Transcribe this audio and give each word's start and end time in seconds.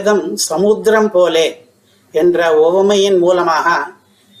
வேதம் 0.00 0.36
சமுத்திரம் 0.36 1.08
போலே 1.10 1.46
என்ற 2.14 2.38
உவமையின் 2.66 3.16
மூலமாக 3.18 3.68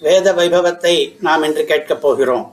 வேத 0.02 0.32
வைபவத்தை 0.32 0.92
நாம் 1.20 1.42
இன்று 1.42 1.64
கேட்கப் 1.64 2.00
போகிறோம். 2.02 2.44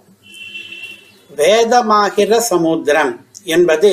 வேதமாகிற 1.37 2.37
சமுத்திரம் 2.37 3.11
என்பது 3.55 3.91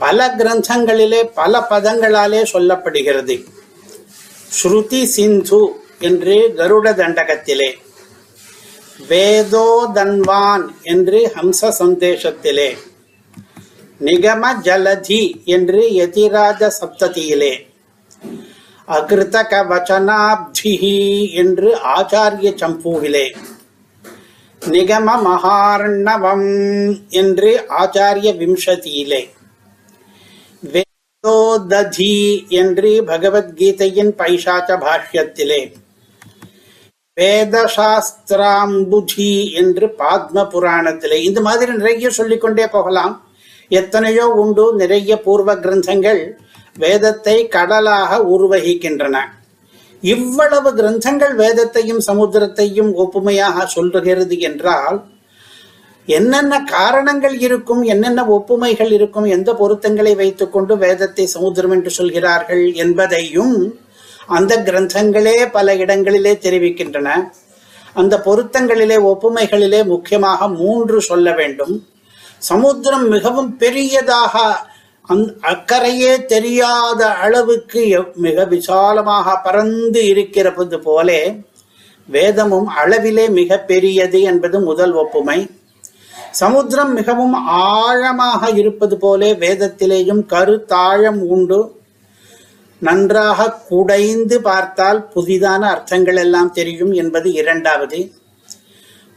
பல 0.00 0.18
கிரந்தங்களிலே 0.38 1.20
பல 1.34 1.60
பதங்களாலே 1.70 2.42
சொல்லப்படுகிறது. 2.52 3.36
ஸ்ருதி 4.58 5.02
சிந்து 5.14 5.62
என்று 5.98 6.36
கருட 6.58 6.92
தண்டகத்திலே 7.00 7.70
வேதோ 9.08 9.68
தன்வான் 9.94 10.66
என்று 10.82 11.20
ஹம்ச 11.36 11.70
சந்தேஷத்திலே 11.80 12.70
நிகம 14.00 14.52
ஜலதி 14.68 15.22
என்று 15.56 15.82
யதிராஜ 16.00 16.70
சப்ததியிலே 16.80 17.54
அகிருதக 18.88 19.52
வச்சனாப்தி 19.72 20.74
என்று 21.34 21.76
ஆச்சாரிய 21.96 22.48
சம்பூவிலே. 22.62 23.26
நிகம 24.62 25.08
மகார்ணவம் 25.24 26.48
என்று 27.08 27.64
ஆச்சாரிய 27.80 28.28
விம்சதியிலே. 28.42 29.22
வேதோததி 30.74 32.46
என்று 32.48 32.90
பகவத்கீதையின் 33.10 34.12
பைசாச்ச 34.20 34.68
பாஷ்யத்திலே. 34.84 35.60
வேதசாஸ்திராம்புஜி 37.16 39.32
என்று 39.52 39.94
பாத்ம 39.98 40.46
புராணத்திலே 40.52 41.18
இந்த 41.28 41.40
மாதிரி 41.40 41.72
நிறைய 41.72 42.10
சொல்லிக்கொண்டே 42.10 42.66
போகலாம். 42.66 43.26
எத்தனையோ 43.68 44.26
உண்டு 44.42 44.76
நிறைய 44.76 45.20
பூர்வ 45.20 45.54
கிரந்தங்கள். 45.54 46.22
வேதத்தை 46.78 47.36
கடலாக 47.56 48.20
உருவகிக்கின்றன. 48.34 49.16
இவ்வளவு 50.02 50.70
கிரந்தங்கள் 50.70 51.34
வேதத்தையும் 51.34 52.02
சமுத்திரத்தையும் 52.06 52.90
ஒப்புமையாக 53.04 53.64
சொல்லுகிறது 53.66 54.36
என்றால் 54.48 54.98
என்னென்ன 56.08 56.54
காரணங்கள் 56.64 57.34
இருக்கும் 57.46 57.82
என்னென்ன 57.92 58.20
ஒப்புமைகள் 58.36 58.92
இருக்கும் 58.92 59.26
எந்த 59.36 59.50
பொருத்தங்களை 59.54 60.12
வைத்துக்கொண்டு 60.14 60.74
வேதத்தை 60.76 61.26
சமுத்திரம் 61.26 61.70
என்று 61.70 61.90
சொல்கிறார்கள் 61.90 62.64
என்பதையும் 62.84 63.56
அந்த 64.36 64.54
கிரந்தங்களே 64.62 65.36
பல 65.56 65.74
இடங்களிலே 65.74 66.32
தெரிவிக்கின்றன. 66.46 67.10
அந்த 67.94 68.14
பொருத்தங்களிலே 68.24 68.96
ஒப்புமைகளிலே 69.10 69.80
முக்கியமாக 69.84 70.48
மூன்று 70.48 70.98
சொல்ல 71.00 71.28
வேண்டும். 71.32 71.74
சமுத்திரம் 72.50 73.06
மிகவும் 73.08 73.52
பெரியதாக 73.56 74.34
அந் 75.12 75.22
அக்கறையே 75.50 76.14
தெரியாத 76.32 77.02
அளவுக்கு 77.24 77.82
மிக 78.24 78.44
விசாலமாக 78.54 79.36
பறந்து 79.46 80.00
இருக்கிறது 80.06 80.78
போலே 80.86 81.20
வேதமும் 82.08 82.68
அளவிலே 82.80 83.24
மிக 83.38 83.58
பெரியது 83.70 84.18
என்பது 84.30 84.58
முதல் 84.60 84.94
ஒப்புமை. 85.02 85.38
சமுத்திரம் 86.40 86.92
மிகவும் 86.98 87.36
ஆழமாக 87.72 88.50
இருப்பது 88.60 88.96
போலே 88.98 89.30
வேதத்திலேயும் 89.44 90.22
கருத்தாழம் 90.34 91.20
உண்டு. 91.34 91.60
நன்றாக 92.82 93.50
குடைந்து 93.70 94.36
பார்த்தால் 94.40 95.00
புதிதான 95.14 95.62
அர்த்தங்கள் 95.74 96.20
எல்லாம் 96.24 96.52
தெரியும் 96.52 96.92
என்பது 96.92 97.28
இரண்டாவது. 97.32 98.00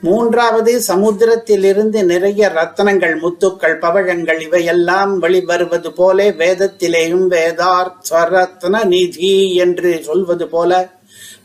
மூன்றாவது 0.02 0.82
சமுத்திரத்திலிருந்து 0.88 2.04
நிறைய 2.04 2.52
ரத்தனங்கள் 2.56 3.16
முத்துக்கள் 3.20 3.80
பவழங்கள் 3.80 4.42
இவையெல்லாம் 4.42 5.22
வெளிவருவது 5.22 5.90
போலே 5.90 6.32
வேதத்திலேயும் 6.32 7.26
வேதார் 7.30 7.92
ஸ்வரத்ன 8.10 8.86
நிதி 8.86 9.56
என்று 9.56 10.04
சொல்வது 10.04 10.48
போல 10.48 10.90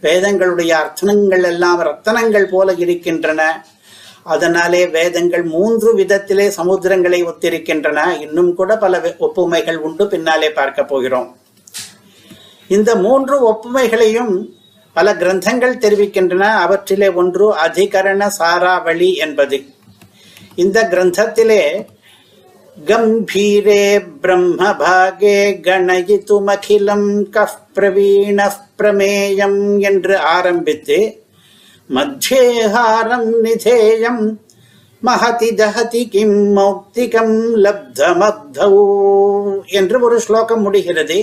வேதங்களுடைய 0.02 0.76
அர்த்தனங்கள் 0.82 1.42
எல்லாம் 1.42 1.80
ரத்தனங்கள் 1.80 2.44
போல 2.44 2.72
இருக்கின்றன. 2.72 3.66
அதனாலே 4.22 4.86
வேதங்கள் 4.86 5.42
மூன்று 5.42 5.96
விதத்திலே 5.96 6.52
சமுத்திரங்களை 6.56 7.20
ஒத்திருக்கின்றன. 7.24 8.20
இன்னும் 8.20 8.54
கூட 8.54 8.76
பல 8.76 8.98
ஒப்புமைகள் 8.98 9.76
உண்டு. 9.76 10.06
பின்னாலே 10.06 10.50
பார்க்க 10.50 10.84
போகிறோம். 10.84 11.36
இந்த 12.68 12.94
மூன்று 12.94 13.52
ஒப்புமைகளையும் 13.52 14.55
பல 14.96 15.14
கிரந்தங்கள் 15.20 15.82
தெரிவிக்கின்றன. 15.84 16.44
அவற்றிலே 16.64 17.08
ஒன்று 17.20 17.46
அதிகரண 17.66 18.22
சாராவளி 18.38 19.10
என்பது. 19.24 19.58
இந்த 20.62 20.78
கிரந்தத்திலே 20.92 21.62
கம்பீரே 22.88 23.84
பிரம்ம 24.22 24.70
பாகே 24.80 25.36
கணயித்துமகிலம் 25.66 27.08
கஃப் 27.34 27.60
பிரவீண 27.76 28.48
பிரமேயம் 28.78 29.60
என்று 29.88 30.16
ஆரம்பித்து 30.36 30.98
மத்தியேஹாரம் 31.96 33.30
நிதேயம் 33.44 34.24
மகதி 35.06 35.48
தஹதி 35.60 36.02
கிம் 36.14 36.38
மௌக்திகம் 36.56 37.34
லப்தமப்தௌ 37.64 38.74
என்று 39.78 39.96
ஒரு 40.06 40.18
ஸ்லோகம் 40.26 40.64
முடிகிறது. 40.66 41.18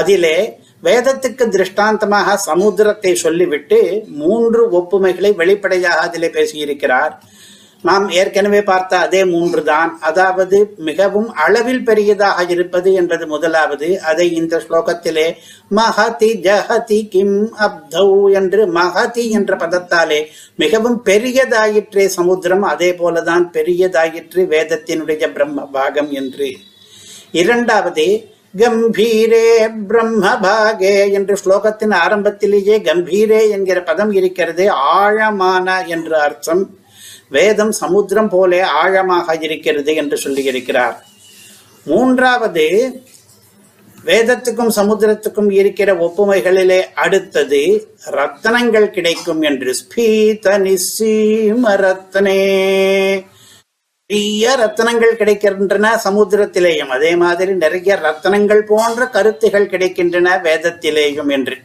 அதிலே 0.00 0.36
வேதத்துக்கு 0.86 1.44
திருஷ்டாந்தமாக 1.54 2.36
சமுத்திரத்தை 2.48 3.12
சொல்லிவிட்டு 3.24 3.78
மூன்று 4.20 4.62
ஒப்புமைகளை 4.78 5.30
வெளிப்படையாக 5.40 6.04
அதிலே 6.06 6.28
பேசியிருக்கிறார். 6.36 7.14
நாம் 7.88 8.06
ஏற்கனவே 8.18 8.60
பார்த்த 8.68 8.92
அதே 9.06 9.18
மூன்று 9.32 9.60
தான் 9.64 9.90
அதாவது 10.08 10.58
மிகவும் 10.88 11.28
அளவில் 11.44 11.82
பெரியதாக 11.88 12.46
இருப்பது 12.54 12.88
என்பது 13.00 13.24
முதலாவது. 13.26 13.88
அதை 14.10 14.26
இந்த 14.40 14.54
ஸ்லோகத்திலே 14.64 15.26
மகதி 15.78 16.30
ஜஹதி 16.46 17.00
கிம் 17.12 17.36
அப்தௌ 17.66 18.08
என்று 18.40 18.62
மகதி 18.78 19.26
என்ற 19.40 19.52
பதத்தாலே 19.62 20.20
மிகவும் 20.62 20.98
பெரியதாயிற்றே 21.10 22.06
சமுத்திரம் 22.18 22.66
அதே 22.72 22.90
போலதான் 23.02 23.46
பெரியதாயிற்று 23.56 24.42
வேதத்தினுடைய 24.54 25.32
பிரம்ம 25.36 25.68
பாகம் 25.76 26.10
என்று. 26.22 26.50
இரண்டாவது 27.40 28.08
கம்பீரே 28.56 29.68
பிரம்ம 29.88 30.38
பாகே 30.40 31.12
என்று 31.12 31.36
ஸ்லோகத்தின் 31.44 31.94
ஆரம்பத்திலேயே 31.94 32.78
கம்பீரே 32.78 33.50
என்கிற 33.50 33.82
பதம் 33.82 34.12
இருக்கிறது 34.12 34.70
ஆழமான 34.70 35.84
என்று 35.86 36.16
அர்த்தம். 36.16 36.78
வேதம் 37.28 37.72
சமுத்திரம் 37.72 38.28
போலே 38.28 38.60
ஆழமாக 38.60 39.36
இருக்கிறது 39.40 39.94
என்று 39.94 40.16
சொல்லியிருக்கிறார். 40.16 40.96
மூன்றாவது 41.84 42.66
வேதத்துக்கும் 44.04 44.72
சமுத்திரத்துக்கும் 44.76 45.50
இருக்கிற 45.50 45.94
ஒப்புமைகளிலே 45.94 46.80
அடுத்தது 46.94 47.90
ரத்தனங்கள் 48.10 48.90
கிடைக்கும் 48.90 49.42
என்று 49.42 49.74
ஸ்பீத 49.80 50.46
நிசீம 50.58 51.74
ரத்னே 51.76 52.42
நிறைய 54.12 54.52
ரத்தனங்கள் 54.60 55.18
கிடைக்கின்றன 55.20 55.86
சமுத்திரத்திலேயும். 56.04 56.92
அதே 56.96 57.10
மாதிரி 57.22 57.52
நிறைய 57.64 57.96
ரத்தனங்கள் 58.04 58.62
போன்ற 58.70 59.06
கருத்துகள் 59.16 59.68
கிடைக்கின்றன 59.72 60.28
வேதத்திலேயும் 60.46 61.30
என்று. 61.36 61.56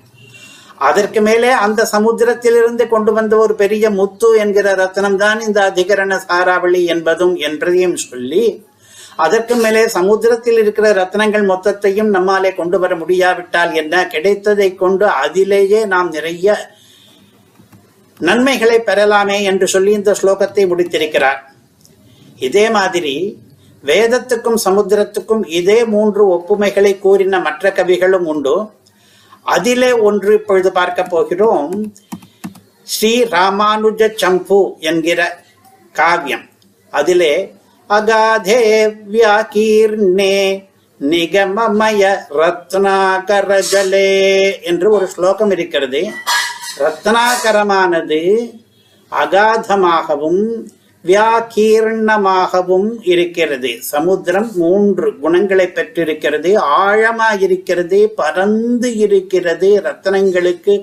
அதற்கு 0.87 1.21
மேலே 1.27 1.51
அந்த 1.65 1.85
சமுத்திரத்திலிருந்து 1.91 2.87
கொண்டு 2.93 3.11
வந்த 3.17 3.37
ஒரு 3.43 3.53
பெரிய 3.61 3.89
முத்து 3.99 4.31
என்கிற 4.43 4.73
ரத்தனம் 4.81 5.17
தான் 5.23 5.39
இந்த 5.47 5.61
அதிகரண 5.69 6.17
சாராவளி 6.25 6.81
என்பதும் 6.95 7.35
என்றதையும் 7.49 7.95
சொல்லி 8.05 8.43
அதற்கு 9.27 9.55
மேலே 9.55 9.85
சமுத்திரத்தில் 9.87 10.59
இருக்கிற 10.63 10.91
ரத்னங்கள் 11.01 11.47
மொத்தத்தையும் 11.53 12.11
நம்மாலே 12.17 12.53
கொண்டு 12.59 12.79
வர 12.79 12.93
முடியாவிட்டால் 12.95 13.73
என்ன? 13.73 13.95
கிடைத்ததை 14.07 14.69
கொண்டு 14.75 15.07
அதிலேயே 15.23 15.81
நாம் 15.85 16.11
நிறைய 16.17 16.57
நன்மைகளை 18.19 18.79
பெறலாமே 18.91 19.39
என்று 19.53 19.67
சொல்லி 19.67 19.93
இந்த 20.01 20.11
ஸ்லோகத்தை 20.21 20.65
முடித்திருக்கிறார். 20.73 21.41
இதே 22.49 22.65
மாதிரி 22.69 23.15
வேதத்துக்கும் 23.85 24.61
சமுத்திரத்துக்கும் 24.65 25.43
இதே 25.59 25.79
மூன்று 25.93 26.23
ஒப்புமைகளை 26.35 26.91
கூறின 26.99 27.39
மற்ற 27.39 27.71
கவிகளும் 27.71 28.27
உண்டு. 28.33 28.55
அதிலே 29.55 29.91
ஒன்று 30.07 30.33
இப்பொழுது 30.33 30.71
பார்க்க 30.71 31.03
போகிறோம். 31.03 31.71
ஸ்ரீ 32.93 33.13
ராமானுஜ 33.23 34.01
சம்பு 34.15 34.59
என்கிற 34.89 35.21
காவியம். 35.93 36.45
அதிலே 36.99 37.33
அகாதே 37.89 38.59
வியாகீர்ணே 39.13 40.37
நிகமமய 41.11 42.01
ரத்னாகரஜலே 42.39 44.11
என்று 44.63 44.87
ஒரு 44.91 45.07
ஸ்லோகம் 45.07 45.51
இருக்கிறது. 45.51 46.01
ரத்னாகரமானது 46.79 48.21
அகாதமாகவும் 49.11 50.43
வியாகீர்ணமாகவும் 51.05 52.89
இருக்கிறது. 53.03 53.71
சமுத்திரம் 53.93 54.49
மூன்று 54.55 55.07
குணங்களை 55.19 55.67
பெற்றிருக்கிறது. 55.67 56.51
ஆழமாக 56.57 57.37
இருக்கிறது 57.47 57.99
பரந்து 58.15 58.89
இருக்கிறது 59.05 59.69
ரத்தனங்களுக்கு 59.87 60.75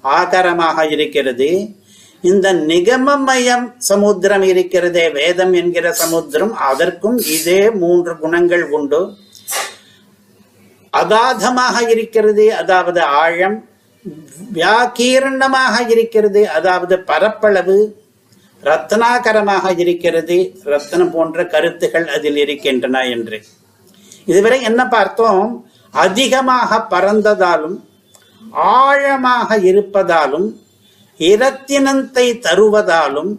ஆதாரமாக 0.00 0.86
இருக்கிறது. 0.88 1.50
இந்த 2.20 2.46
நிகமமயம் 2.52 3.66
சமுத்திரம் 3.90 4.42
இருக்கிறதே 4.42 5.04
வேதம் 5.10 5.52
என்கிற 5.52 5.92
சமுத்திரம் 5.92 6.54
அதற்கும் 6.70 7.18
இதே 7.36 7.70
மூன்று 7.70 8.18
குணங்கள் 8.18 8.64
உண்டு. 8.70 9.00
அகாதமாக 10.92 11.76
இருக்கிறது 11.88 12.54
அதாவது 12.54 13.00
ஆழம். 13.02 13.56
வியாக்கீரணமாக 14.52 15.76
இருக்கிறது 15.88 16.42
அதாவது 16.48 16.94
பரப்பளவு. 17.10 17.78
ரத்னாகரமாக 18.62 19.78
இருக்கிறது. 19.78 20.58
ரத்னம் 20.64 21.10
போன்ற 21.10 21.46
கருத்துகள் 21.46 22.08
அதில் 22.08 22.36
இருக்கின்றன 22.36 23.02
என்று. 23.02 23.44
இதுவரை 24.26 24.62
என்ன 24.62 24.88
பார்த்தோம்? 24.88 25.68
அதிகமாக 25.90 26.86
பறந்ததாலும் 26.90 27.76
ஆழமாக 28.52 29.58
இருப்பதாலும் 29.58 30.54
இரத்தினத்தை 31.18 32.26
தருவதாலும் 32.38 33.38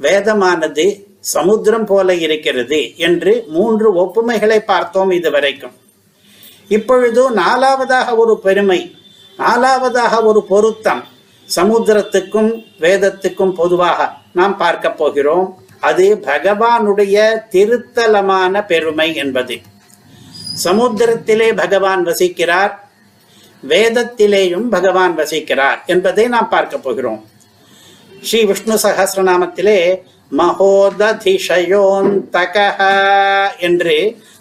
வேதமானது 0.00 1.10
சமுத்திரம் 1.20 1.84
போல 1.84 2.14
இருக்கிறது 2.14 2.96
என்று 2.96 3.44
மூன்று 3.48 4.04
ஒப்புமைகளை 4.04 4.58
பார்த்தோம் 4.58 5.10
இதுவரைக்கும். 5.10 5.72
இப்பொழுது 6.68 7.30
நாலாவதாக 7.30 8.16
ஒரு 8.16 8.38
பெருமை 8.38 8.96
நாலாவதாக 9.38 10.24
ஒரு 10.24 10.42
பொருத்தம். 10.42 11.04
சமுத்திரத்துக்கும் 11.56 12.50
வேதத்துக்கும் 12.80 13.54
பொதுவாக 13.60 13.98
நாம் 14.32 14.56
பார்க்க 14.56 14.86
போகிறோம். 14.92 15.46
அது 15.88 16.06
பகவானுடைய 16.26 17.16
திருத்தலமான 17.54 18.54
பெருமை 18.66 19.08
என்பது. 19.14 19.56
சமுத்திரத்திலே 20.64 21.48
பகவான் 21.62 22.02
வசிக்கிறார் 22.06 22.72
வேதத்திலேயும் 23.68 24.68
பகவான் 24.76 25.14
வசிக்கிறார் 25.18 25.78
என்பதை 25.86 26.24
நாம் 26.34 26.48
பார்க்க 26.48 26.74
போகிறோம். 26.78 27.20
ஸ்ரீ 28.22 28.40
விஷ்ணு 28.44 28.76
சகசிரநாமத்திலே 28.82 29.78
மகோததிஷயோந்தக 30.40 31.26
என்று 33.68 33.96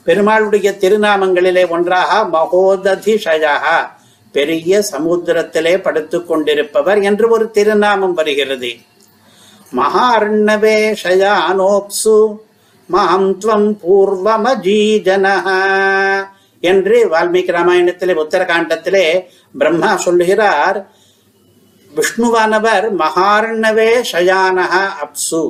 பெருமாளுடைய 0.06 0.68
திருநாமங்களிலே 0.84 1.64
ஒன்றாக 1.70 2.12
மகோததிஷயா 2.38 3.56
பெரிய 4.32 4.82
சமுத்திரத்திலே 4.92 5.82
படுத்து 5.82 6.26
கொண்டிருப்பவர் 6.26 7.02
என்று 7.02 7.30
ஒரு 7.30 7.52
திருநாமம் 7.52 8.14
வருகிறது. 8.14 8.72
மகாரண்ணவே 9.76 10.78
ஷயானோப்சு 11.04 12.16
மகம்த்வம் 12.90 13.70
பூர்வமஜீஜன 13.82 15.28
என்று 16.60 16.98
வால்மீகி 17.12 17.52
ராமாயணத்திலே 17.58 18.14
உத்தரகாண்டத்திலே 18.24 19.06
பிரம்மா 19.58 19.96
சொல்லுகிறார் 19.96 20.80
விஷ்ணுவானவர் 21.94 22.86
மகார்ணவே 23.04 23.92
ஷயானஹா 24.12 24.84
அப்சு. 25.06 25.42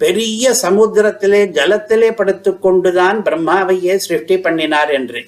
பெரிய 0.00 0.50
சமுத்திரத்திலே 0.62 1.42
ஜலத்திலே 1.46 2.10
படுத்துக்கொண்டுதான் 2.10 3.18
பிரம்மாவையே 3.26 3.96
சிருஷ்டி 3.96 4.38
பண்ணினார் 4.38 4.90
என்று. 4.90 5.20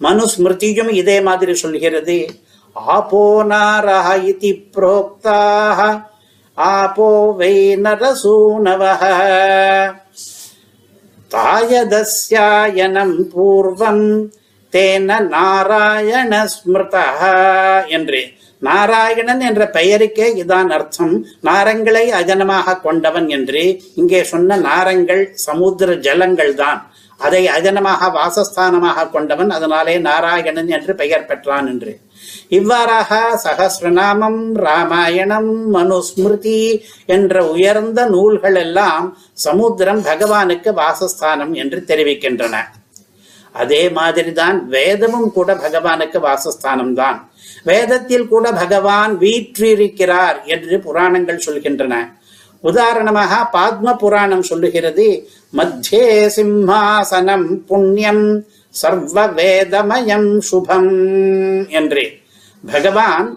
மனுஸ்மிருதியும் 0.00 0.92
இதே 0.92 1.20
மாதிரி 1.20 1.54
சொல்கிறது. 1.54 2.18
ஆபோ 2.76 3.44
நாரஹ 3.44 4.08
இதி 4.30 4.52
புரோக்தாக 4.74 6.08
ஆபோ 6.56 7.08
வை 7.38 7.54
நரசூனவஹ. 7.84 9.02
தாயதஸ்யாயனம் 11.30 13.16
பூர்வம் 13.32 14.06
தேன 14.72 15.20
நாராயண 15.28 16.32
ஸ்மிருதா 16.54 17.06
என்று. 17.88 18.20
நாராயணன் 18.62 19.40
என்ற 19.40 19.62
பெயருக்கே 19.66 20.26
இதான் 20.42 20.70
அர்த்தம். 20.70 21.14
நாரங்களை 21.44 22.04
அஜனமாக 22.20 22.80
கொண்டவன் 22.80 23.28
என்று. 23.28 23.62
இங்கே 23.94 24.22
சொன்ன 24.22 24.56
நாரங்கள் 24.56 25.22
சமுத்திர 25.46 25.94
ஜலங்கள் 25.94 26.54
தான் 26.54 26.80
அதை 27.20 27.40
அஜனமாக 27.56 28.08
வாசஸ்தானமாக 28.18 29.08
கொண்டவன் 29.10 29.50
அதனாலே 29.50 29.94
நாராயணன் 29.98 30.70
என்று 30.76 30.92
பெயர் 30.94 31.28
பெற்றான் 31.30 31.68
என்று. 31.72 31.92
இவ்வாறாக 32.48 33.18
சகசிரநாமம் 33.44 34.40
ராமாயணம் 34.66 35.50
மனுஸ்மிருதி 35.74 36.60
என்ற 37.06 37.42
உயர்ந்த 37.46 38.00
நூல்கள் 38.14 38.58
எல்லாம் 38.64 39.06
சமுத்திரம் 39.46 40.02
பகவானுக்கு 40.10 40.72
வாசஸ்தானம் 40.82 41.52
என்று 41.62 41.80
தெரிவிக்கின்றன. 41.86 42.56
அதே 43.54 43.82
மாதிரிதான் 43.90 44.58
வேதமும் 44.68 45.30
கூட 45.32 45.50
பகவானுக்கு 45.64 46.18
வாசஸ்தானம் 46.28 46.92
தான் 46.92 47.18
வேதத்தில் 47.64 48.28
கூட 48.28 48.46
பகவான் 48.52 49.12
வீற்றிருக்கிறார் 49.18 50.38
என்று 50.44 50.74
புராணங்கள் 50.86 51.44
சொல்கின்றன. 51.46 51.94
உதாரணமாக 52.60 53.34
பாத்ம 53.52 53.96
புராணம் 53.96 54.42
சொல்லுகிறது 54.42 55.06
மத்தியே 55.56 56.06
சிம்ஹாசனம் 56.36 57.46
புண்ணியம் 57.66 58.24
சர்வ 58.70 59.26
வேதமயம் 59.26 60.40
சுபம் 60.50 60.92
என்று. 61.70 62.04
பகவான் 62.64 63.28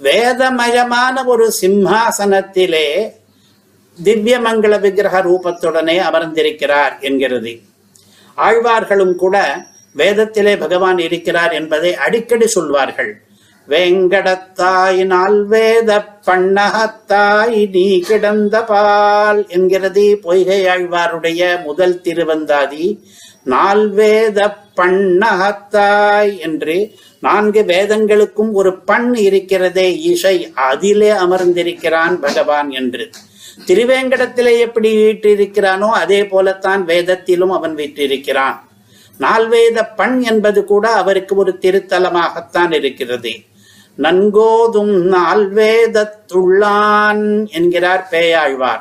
வேதமயமான 0.00 1.24
ஒரு 1.24 1.52
சிம்ஹாசனத்திலே 1.60 2.86
திவ்யமங்கள 4.04 4.74
விக்கிரக 4.80 5.16
ரூபத்துடனே 5.22 5.96
அமர்ந்திருக்கிறார் 6.08 6.94
என்கிறது. 7.00 7.52
ஆழ்வார்களும் 8.38 9.14
கூட 9.16 9.36
வேதத்திலே 9.96 10.54
பகவான் 10.58 10.98
இருக்கிறார் 10.98 11.52
என்பதை 11.52 11.90
அடிக்கடி 11.94 12.46
சொல்வார்கள். 12.46 13.12
வேங்கடத்தாயினால் 13.68 15.44
வேத 15.44 15.90
பண்ணகத்தாய் 16.26 17.70
நீ 17.70 18.00
கிடந்த 18.00 18.64
பால் 18.64 19.46
என்கிறது 19.48 20.18
பொய்கை 20.22 20.64
ஆழ்வாருடைய 20.64 21.62
முதல் 21.64 22.00
திருவந்தாதி. 22.04 22.98
நால்வேத 23.44 24.56
பண்ணகத்தாய் 24.76 26.38
என்று 26.38 26.94
நான்கு 27.20 27.62
வேதங்களுக்கும் 27.62 28.52
ஒரு 28.52 28.78
பண் 28.78 29.14
இருக்கிறதே 29.14 30.00
இசை 30.00 30.52
அதிலே 30.54 31.10
அமர்ந்திருக்கிறான் 31.10 32.20
பகவான் 32.20 32.70
என்று. 32.70 33.10
திருவேங்கடத்திலே 33.66 34.58
எப்படி 34.58 34.96
வீற்றிருக்கிறானோ 34.96 35.88
அதே 36.02 36.26
போலத்தான் 36.26 36.84
வேதத்திலும் 36.84 37.50
அவன் 37.50 37.74
வீற்றிருக்கிறான். 37.74 38.58
நால்வேத 39.18 39.84
பண் 39.84 40.20
என்பது 40.22 40.64
கூட 40.64 40.88
அவருக்கு 40.90 41.36
ஒரு 41.36 41.58
திருத்தலமாகத்தான் 41.60 42.72
இருக்கிறது. 42.72 43.32
நன்கோதும் 43.98 45.14
நால்வேதத்துள்ளான் 45.14 47.50
என்கிறார் 47.50 48.06
பேயாழ்வார். 48.10 48.80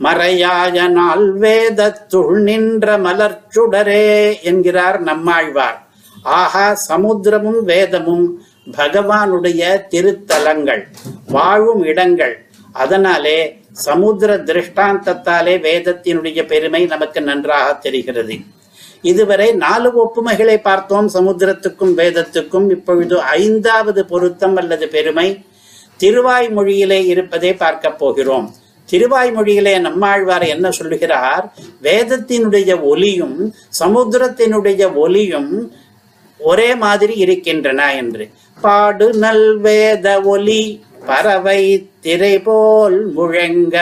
மறையாய 0.00 0.98
நால்வேதத்துள் 0.98 2.42
நின்ற 2.42 2.98
மலர்ச்சுடரே 2.98 4.42
என்கிறார் 4.42 5.00
நம்மாழ்வார். 5.00 5.86
ஆகா 6.22 6.78
சமுத்திரமும் 6.88 7.62
வேதமும் 7.62 8.42
பகவானுடைய 8.76 9.86
திருத்தலங்கள் 9.90 10.86
வாழும் 11.28 11.82
இடங்கள். 11.82 12.46
அதனாலே 12.72 13.58
சமுத்திர 13.72 14.36
திருஷ்டாந்தத்தாலே 14.36 15.68
வேதத்தினுடைய 15.68 16.46
பெருமை 16.46 16.84
நமக்கு 16.84 17.20
நன்றாக 17.20 17.72
தெரிகிறது. 17.72 18.36
இதுவரை 19.02 19.52
நாலு 19.52 19.92
ஒப்புமைகளை 20.04 20.56
பார்த்தோம். 20.56 21.10
சமுத்திரத்துக்கும் 21.14 21.94
வேதத்துக்கும் 21.96 22.70
இப்பொழுது 22.70 23.20
ஐந்தாவது 23.20 24.06
பொருத்தம் 24.06 24.56
அல்லது 24.56 24.88
பெருமை. 24.88 25.44
திருவாய்மொழியிலே 25.98 27.06
இருப்பதை 27.06 27.54
பார்க்க 27.54 27.92
போகிறோம். 27.92 28.54
திருவாய்மொழியிலே 28.90 29.80
நம்மாழ்வார் 29.80 30.42
என்ன 30.42 30.70
சொல்லுகிறார்? 30.70 31.54
வேதத்தினுடைய 31.82 32.80
ஒலியும் 32.80 33.54
சமுத்திரத்தினுடைய 33.78 34.94
ஒலியும் 34.94 35.72
ஒரே 36.38 36.74
மாதிரி 36.74 37.14
இருக்கின்றன 37.14 37.94
என்று. 37.94 38.30
பாடு 38.60 39.14
நல் 39.14 39.58
வேத 39.58 40.20
ஒலி 40.20 40.84
பறவை 41.06 41.89
திரை 42.00 42.40
போல் 42.40 42.96
முழங்க. 43.16 43.76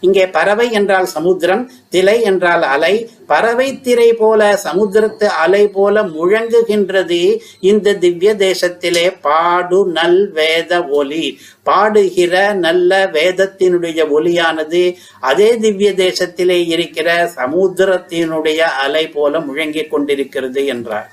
இங்கே 0.00 0.24
பறவை 0.28 0.70
என்றால் 0.70 1.06
சமுத்திரம் 1.06 1.62
திலை 1.88 2.22
என்றால் 2.22 2.62
அலை. 2.62 2.94
பறவை 3.26 3.80
திரை 3.80 4.12
போல 4.12 4.60
சமுத்திரத்து 4.64 5.24
அலை 5.24 5.68
போல 5.68 6.02
முழங்குகின்றது. 6.02 7.20
இந்த 7.60 7.94
திவ்ய 7.94 8.34
தேசத்திலே 8.34 9.06
பாடு 9.20 9.86
நல் 9.86 10.30
வேத 10.30 10.84
ஒலி. 10.84 11.38
பாடுகிற 11.64 12.54
நல்ல 12.54 13.10
வேதத்தினுடைய 13.12 14.00
ஒலியானது 14.16 14.94
அதே 15.20 15.56
திவ்ய 15.56 15.92
தேசத்திலே 15.92 16.68
இருக்கிற 16.68 17.08
சமுத்திரத்தினுடைய 17.36 18.58
அலை 18.58 19.08
போல 19.08 19.40
முழங்கிக் 19.40 19.90
கொண்டிருக்கிறது 19.90 20.66
என்றார். 20.66 21.10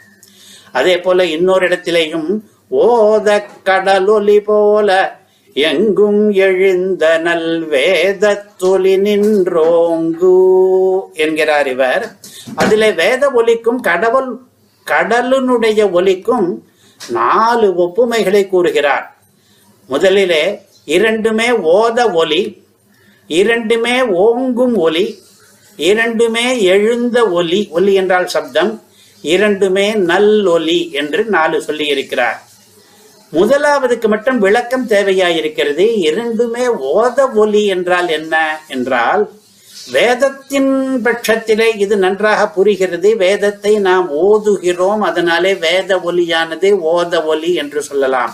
அதே 0.71 0.97
போல 0.99 1.25
இன்னொரு 1.25 1.67
இடத்திலேயும் 1.67 2.29
ஓத 2.71 3.43
கடலொலி 3.63 4.39
போல 4.39 4.89
எங்கும் 5.53 6.31
எழுந்த 6.31 7.17
நல் 7.17 7.67
வேதத்தொலி 7.69 8.97
நின்றோங்கு 8.97 10.37
என்கிறார் 11.13 11.67
இவர். 11.67 12.15
அதிலே 12.55 12.91
வேத 12.91 13.29
ஒலிக்கும் 13.29 13.79
கடவுள் 13.79 14.39
கடலினுடைய 14.85 15.91
ஒலிக்கும் 15.91 16.67
நாலு 17.09 17.73
ஒப்புமைகளை 17.77 18.47
கூறுகிறார். 18.47 19.17
முதலிலே 19.87 20.61
இரண்டுமே 20.85 21.49
ஓத 21.49 22.13
ஒலி 22.13 22.65
இரண்டுமே 23.27 24.01
ஓங்கும் 24.01 24.75
ஒலி 24.75 25.17
இரண்டுமே 25.75 26.63
எழுந்த 26.63 27.29
ஒலி 27.29 27.67
ஒலி 27.71 27.93
என்றால் 27.93 28.27
சப்தம் 28.27 28.81
இரண்டுமே 29.21 29.93
நல் 29.93 30.45
ஒலி 30.45 30.91
என்று 30.91 31.25
நாலு 31.25 31.63
சொல்லியிருக்கிறார். 31.67 32.39
முதலாவதுக்கு 33.33 34.07
மட்டும் 34.07 34.39
விளக்கம் 34.39 34.87
தேவையாயிருக்கிறது. 34.87 35.85
இரண்டுமே 36.09 36.65
ஓத 36.67 37.33
ஒலி 37.33 37.65
என்றால் 37.65 38.09
என்ன 38.09 38.35
என்றால் 38.67 39.23
வேதத்தின் 39.91 40.71
பட்சத்திலே 41.05 41.67
இது 41.77 41.97
நன்றாக 41.97 42.41
புரிகிறது. 42.49 43.09
வேதத்தை 43.17 43.73
நாம் 43.79 44.07
ஓதுகிறோம். 44.25 45.01
அதனாலே 45.09 45.55
வேத 45.55 45.97
ஒலியானது 45.97 46.69
ஓத 46.95 47.23
ஒலி 47.25 47.53
என்று 47.53 47.81
சொல்லலாம். 47.81 48.33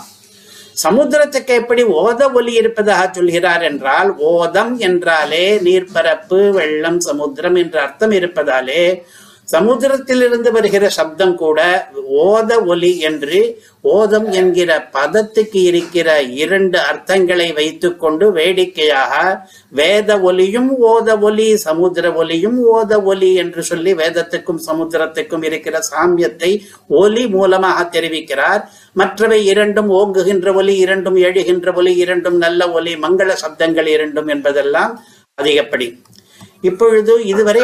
சமுத்திரத்துக்கு 0.82 1.52
எப்படி 1.60 1.82
ஓத 1.84 2.32
ஒலி 2.32 2.52
இருப்பதாக 2.52 3.10
சொல்கிறார் 3.12 3.62
என்றால் 3.62 4.10
ஓதம் 4.18 4.76
என்றாலே 4.76 5.58
நீர்பரப்பு 5.58 6.38
வெள்ளம் 6.52 7.00
சமுத்திரம் 7.00 7.54
என்ற 7.54 7.76
அர்த்தம் 7.82 8.10
இருப்பதாலே 8.10 8.84
சமுத்திரத்திலிருந்து 9.50 10.50
வருகிற 10.50 10.84
சப்தம் 10.96 11.34
கூட 11.34 11.60
ஓத 12.26 12.50
ஒலி 12.64 12.90
என்று 13.08 13.38
ஓதம் 13.94 14.26
என்கிற 14.30 14.70
பதத்துக்கு 14.96 15.60
இருக்கிற 15.70 16.08
இரண்டு 16.42 16.78
அர்த்தங்களை 16.90 17.46
வைத்துக்கொண்டு 17.58 18.26
வேடிக்கையாக 18.38 19.14
வேத 19.80 20.18
ஒலியும் 20.20 20.70
ஓத 20.92 21.18
ஒலி 21.20 21.48
சமுத்திர 21.66 22.12
ஒலியும் 22.22 22.58
ஓத 22.74 23.00
ஒலி 23.04 23.30
என்று 23.34 23.62
சொல்லி 23.62 23.94
வேதத்துக்கும் 23.94 24.60
சமுத்திரத்துக்கும் 24.68 25.46
இருக்கிற 25.50 25.78
சாமியத்தை 25.90 26.50
ஒலி 27.02 27.24
மூலமாக 27.36 27.88
தெரிவிக்கிறார். 27.96 28.62
மற்றவை 28.92 29.40
இரண்டும் 29.52 29.90
ஓங்குகின்ற 30.00 30.54
ஒலி 30.54 30.76
இரண்டும் 30.84 31.18
எழுகின்ற 31.28 31.74
ஒலி 31.74 31.94
இரண்டும் 32.04 32.38
நல்ல 32.38 32.70
ஒலி 32.70 32.94
மங்கள 33.06 33.36
சப்தங்கள் 33.44 33.90
இரண்டும் 33.96 34.30
என்பதெல்லாம் 34.36 34.94
அதிகப்படி. 35.38 35.88
இப்பொழுது 36.68 37.12
இதுவரை 37.24 37.62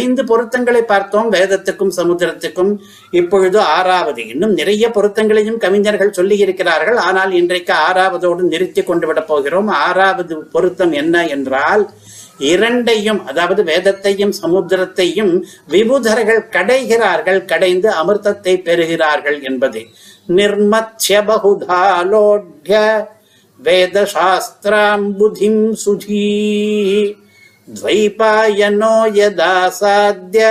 ஐந்து 0.00 0.24
பொருத்தங்களை 0.24 0.82
பார்த்தோம். 0.82 1.28
வேதத்துக்கும் 1.32 1.92
சமுத்திரத்துக்கும். 1.96 2.72
இப்பொழுது 3.10 3.58
ஆறாவது. 3.76 4.22
இன்னும் 4.28 4.54
நிறைய 4.60 4.88
பொருத்தங்களையும் 4.88 5.58
கவிஞர்கள் 5.64 6.16
சொல்லி 6.18 6.36
இருக்கிறார்கள் 6.38 6.98
ஆனால் 7.08 7.32
இன்றைக்கு 7.40 7.74
ஆறாவதோடு 7.88 8.42
நிறுத்தி 8.52 8.82
கொண்டு 8.82 9.06
விட 9.06 9.22
போகிறோம். 9.22 9.70
ஆறாவது 9.86 10.36
பொருத்தம் 10.54 10.92
என்ன 11.02 11.26
என்றால் 11.26 11.84
இரண்டையும் 12.52 13.20
அதாவது 13.26 13.62
வேதத்தையும் 13.64 14.32
சமுத்திரத்தையும் 14.42 15.34
விபுதர்கள் 15.74 16.40
கடைகிறார்கள் 16.56 17.40
கடைந்து 17.44 17.90
அமிர்தத்தை 18.00 18.54
பெறுகிறார்கள் 18.68 19.38
என்பது. 19.42 19.82
நிர்மத்ய 20.28 21.20
பகுதாலோட்ய 21.30 22.72
வேத 23.60 24.06
சாஸ்திராம் 24.14 25.06
புதிம் 25.18 25.62
சுதீ 25.84 26.24
द्वैपायनो 27.67 28.93
यदा 29.15 29.55
साद्य 29.71 30.45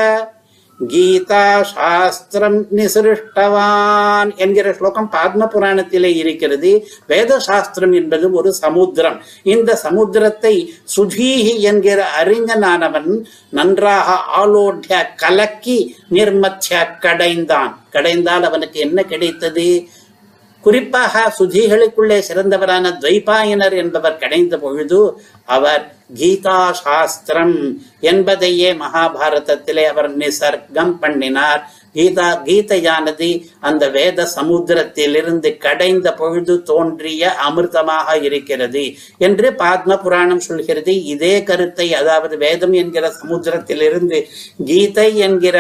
கீதா 0.81 1.45
சாஸ்திரம் 1.69 2.59
நிசிருஷ்டவான் 2.77 4.31
என்கிற 4.37 4.67
ஸ்லோகம் 4.73 5.09
பாத்ம 5.09 5.47
புராணத்திலே 5.47 6.11
இருக்கிறது 6.17 6.71
வேத 7.07 7.39
சாஸ்திரம் 7.39 7.95
என்பது 7.95 8.27
ஒரு 8.33 8.51
சமுத்திரம் 8.55 9.19
இந்த 9.47 9.75
சமுத்திரத்தை 9.83 10.55
சுதீஹி 10.95 11.55
என்கிற 11.63 12.01
அறிஞனானவன் 12.21 13.11
நன்றாக 13.51 14.19
ஆலோட்ய 14.39 15.01
கலக்கி 15.17 15.79
நிர்மத்ய 16.11 16.85
கடைந்தான் 17.01 17.75
கடைந்தால் 17.93 18.45
அவனுக்கு 18.45 18.79
என்ன 18.81 19.03
கிடைத்தது 19.05 19.69
குறிப்பாக 20.64 21.24
சுதிகளுக்குள்ளே 21.38 22.18
சிறந்தவரான 22.28 22.92
துவைபாயனர் 23.02 23.76
என்பவர் 23.84 24.22
கிடைந்த 24.24 24.58
பொழுது 24.58 25.00
அவர் 25.56 25.84
கீதா 26.20 26.58
சாஸ்திரம் 26.84 27.56
என்பதையே 28.12 28.70
மகாபாரதத்திலே 28.74 29.84
அவர் 29.92 30.10
நிசர்க்கம் 30.18 30.94
பண்ணினார். 31.00 31.62
கீதா 31.96 32.28
கீதையானது 32.46 33.28
அந்த 33.60 33.84
வேத 33.90 34.28
சமுத்திரத்திலிருந்து 34.36 35.50
கடைந்த 35.58 36.08
பொழுது 36.14 36.54
தோன்றிய 36.64 37.34
அமிர்தமாக 37.48 38.16
இருக்கிறது 38.28 38.84
என்று 39.18 39.50
பாத்ம 39.62 39.98
புராணம் 40.04 40.44
சொல்கிறது. 40.48 40.94
இதே 41.14 41.36
கருத்தை 41.44 41.88
அதாவது 41.94 42.38
வேதம் 42.38 42.76
என்கிற 42.82 43.12
சமுத்திரத்திலிருந்து 43.22 44.20
கீதை 44.66 45.10
என்கிற 45.28 45.58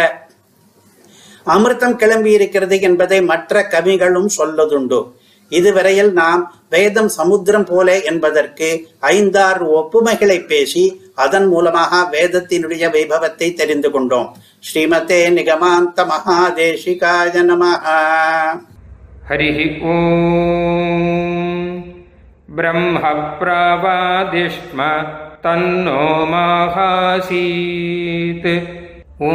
அமிர்தம் 1.46 1.96
கிளம்பி 1.96 2.30
இருக்கிறது 2.34 2.76
என்பதை 2.82 3.18
மற்ற 3.24 3.62
கவிகளும் 3.72 4.30
சொல்லதுண்டு 4.36 5.00
இதுவரையில் 5.52 6.10
நாம் 6.12 6.42
வேதம் 6.70 7.10
சமுத்திரம் 7.10 7.66
போல 7.68 7.90
என்பதற்கு 8.10 8.68
ஐந்தாறு 9.08 9.66
ஒப்புமைகளை 9.74 10.38
பேசி 10.46 10.84
அதன் 11.18 11.46
மூலமாக 11.48 12.02
வேதத்தினுடைய 12.12 12.90
வைபவத்தை 12.96 13.50
தெரிந்து 13.54 13.90
கொண்டோம் 13.90 14.28
ஸ்ரீமதே 14.64 15.20
நிகமாந்த 15.36 16.04
மகாதேசிகாய 16.10 17.44
நமஹ 17.44 17.86
हरिः 19.28 19.58
ॐ 19.86 19.96
ब्रह्मप्रवादिष्म 22.50 23.58
तन्नो 25.42 26.04
माहासीत् 26.30 27.26
ॐ 29.24 29.34